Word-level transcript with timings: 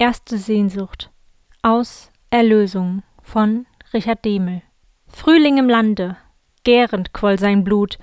Erste 0.00 0.38
Sehnsucht. 0.38 1.10
Aus 1.60 2.12
Erlösung 2.30 3.02
von 3.20 3.66
Richard 3.92 4.24
Demel. 4.24 4.62
Frühling 5.08 5.58
im 5.58 5.68
Lande, 5.68 6.16
gärend 6.62 7.12
quoll 7.12 7.36
sein 7.36 7.64
Blut, 7.64 7.98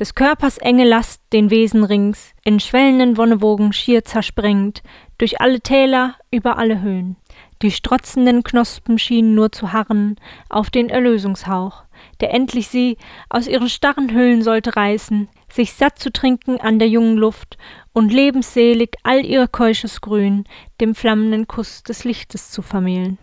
des 0.00 0.16
Körpers 0.16 0.58
enge 0.58 0.84
Last 0.84 1.22
den 1.32 1.50
Wesen 1.50 1.84
rings, 1.84 2.34
in 2.42 2.58
schwellenden 2.58 3.16
Wonnewogen 3.16 3.72
schier 3.72 4.04
zersprengt, 4.04 4.82
durch 5.18 5.40
alle 5.40 5.60
Täler, 5.60 6.16
über 6.32 6.58
alle 6.58 6.80
Höhen. 6.80 7.14
Die 7.62 7.70
strotzenden 7.70 8.42
Knospen 8.42 8.98
schienen 8.98 9.36
nur 9.36 9.52
zu 9.52 9.72
harren 9.72 10.16
auf 10.48 10.70
den 10.70 10.90
Erlösungshauch, 10.90 11.84
der 12.20 12.34
endlich 12.34 12.66
sie 12.66 12.98
aus 13.30 13.46
ihren 13.46 13.68
starren 13.68 14.12
Hüllen 14.12 14.42
sollte 14.42 14.74
reißen, 14.74 15.28
sich 15.50 15.74
satt 15.74 16.00
zu 16.00 16.10
trinken 16.10 16.60
an 16.60 16.80
der 16.80 16.88
jungen 16.88 17.16
Luft 17.16 17.56
und 17.96 18.12
lebensselig 18.12 18.90
all 19.04 19.24
ihr 19.24 19.48
keusches 19.48 20.02
Grün 20.02 20.44
dem 20.82 20.94
flammenden 20.94 21.46
Kuss 21.46 21.82
des 21.82 22.04
Lichtes 22.04 22.50
zu 22.50 22.60
vermählen. 22.60 23.16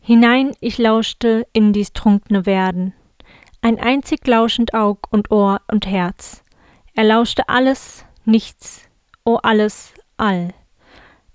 Hinein 0.00 0.52
ich 0.60 0.78
lauschte 0.78 1.44
in 1.52 1.72
dies 1.72 1.92
trunkne 1.92 2.46
Werden, 2.46 2.94
ein 3.60 3.80
einzig 3.80 4.24
lauschend 4.28 4.74
Aug 4.74 5.08
und 5.10 5.32
Ohr 5.32 5.60
und 5.66 5.88
Herz. 5.88 6.44
Er 6.94 7.02
lauschte 7.02 7.48
alles, 7.48 8.04
nichts, 8.24 8.88
o 9.24 9.34
oh 9.34 9.38
alles, 9.42 9.92
all. 10.16 10.54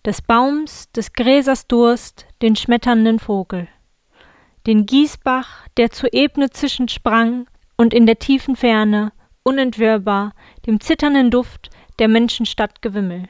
Des 0.06 0.22
Baums, 0.22 0.90
des 0.94 1.12
Gräsers 1.12 1.68
Durst, 1.68 2.26
den 2.42 2.56
schmetternden 2.56 3.20
Vogel. 3.20 3.68
Den 4.66 4.86
Gießbach, 4.86 5.68
der 5.76 5.92
zur 5.92 6.14
Ebne 6.14 6.52
zischend 6.52 6.90
sprang 6.90 7.48
und 7.76 7.94
in 7.94 8.06
der 8.06 8.18
tiefen 8.18 8.56
Ferne, 8.56 9.12
unentwirrbar, 9.44 10.34
dem 10.66 10.80
zitternden 10.80 11.32
Duft 11.32 11.70
der 12.00 12.08
Menschenstadt 12.08 12.82
Gewimmel. 12.82 13.24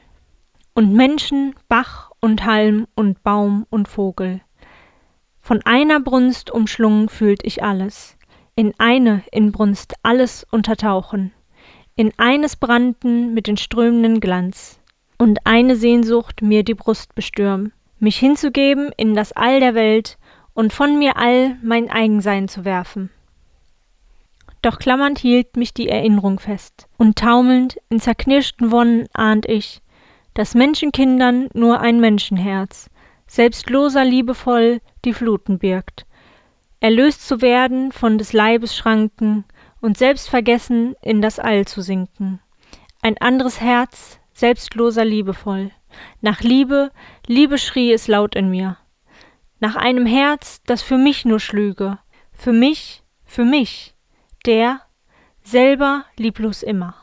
Und 0.74 0.92
Menschen, 0.92 1.54
Bach 1.68 2.10
und 2.20 2.44
Halm 2.44 2.86
und 2.94 3.22
Baum 3.22 3.66
und 3.70 3.88
Vogel. 3.88 4.40
Von 5.40 5.62
einer 5.64 6.00
Brunst 6.00 6.50
umschlungen 6.50 7.08
fühlt 7.08 7.44
ich 7.44 7.62
alles, 7.62 8.16
in 8.54 8.74
eine 8.78 9.22
Inbrunst 9.32 9.94
alles 10.02 10.44
untertauchen, 10.50 11.32
in 11.96 12.12
eines 12.18 12.56
brannten 12.56 13.32
mit 13.32 13.46
den 13.46 13.56
strömenden 13.56 14.20
Glanz, 14.20 14.78
und 15.16 15.40
eine 15.46 15.74
Sehnsucht 15.74 16.42
mir 16.42 16.62
die 16.62 16.74
Brust 16.74 17.14
bestürmen, 17.14 17.72
mich 17.98 18.18
hinzugeben 18.18 18.92
in 18.96 19.14
das 19.14 19.32
All 19.32 19.60
der 19.60 19.74
Welt 19.74 20.18
und 20.52 20.72
von 20.72 20.98
mir 20.98 21.16
all 21.16 21.56
mein 21.62 21.90
Eigensein 21.90 22.46
zu 22.46 22.64
werfen. 22.64 23.10
Doch 24.62 24.78
klammernd 24.78 25.18
hielt 25.18 25.56
mich 25.56 25.72
die 25.72 25.88
Erinnerung 25.88 26.40
fest, 26.40 26.88
und 26.96 27.18
taumelnd 27.18 27.78
in 27.88 28.00
zerknirschten 28.00 28.70
Wonnen 28.70 29.06
ahnt 29.12 29.46
ich, 29.46 29.82
dass 30.34 30.54
Menschenkindern 30.54 31.48
nur 31.54 31.80
ein 31.80 32.00
Menschenherz, 32.00 32.90
selbstloser 33.26 34.04
liebevoll, 34.04 34.80
die 35.04 35.12
Fluten 35.12 35.58
birgt, 35.58 36.06
erlöst 36.80 37.26
zu 37.26 37.40
werden 37.40 37.92
von 37.92 38.18
des 38.18 38.32
Leibes 38.32 38.76
Schranken 38.76 39.44
und 39.80 39.96
selbstvergessen 39.96 40.96
in 41.02 41.22
das 41.22 41.38
All 41.38 41.64
zu 41.66 41.82
sinken. 41.82 42.40
Ein 43.02 43.18
anderes 43.18 43.60
Herz, 43.60 44.18
selbstloser 44.32 45.04
liebevoll. 45.04 45.70
Nach 46.20 46.40
Liebe, 46.40 46.90
Liebe 47.26 47.58
schrie 47.58 47.92
es 47.92 48.08
laut 48.08 48.34
in 48.34 48.50
mir. 48.50 48.76
Nach 49.60 49.76
einem 49.76 50.06
Herz, 50.06 50.62
das 50.66 50.82
für 50.82 50.98
mich 50.98 51.24
nur 51.24 51.40
schlüge, 51.40 51.98
für 52.32 52.52
mich, 52.52 53.02
für 53.24 53.44
mich, 53.44 53.94
der, 54.46 54.82
selber 55.42 56.04
lieblos 56.16 56.62
immer. 56.62 56.94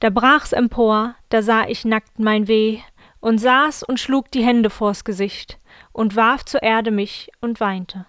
Da 0.00 0.10
brach's 0.10 0.52
empor, 0.52 1.16
da 1.28 1.42
sah 1.42 1.66
ich 1.66 1.84
nackt 1.84 2.18
mein 2.18 2.48
Weh, 2.48 2.80
und 3.20 3.38
saß 3.38 3.82
und 3.82 3.98
schlug 3.98 4.30
die 4.30 4.44
Hände 4.44 4.70
vors 4.70 5.04
Gesicht 5.04 5.58
und 5.92 6.16
warf 6.16 6.44
zur 6.44 6.62
Erde 6.62 6.90
mich 6.90 7.30
und 7.40 7.60
weinte. 7.60 8.06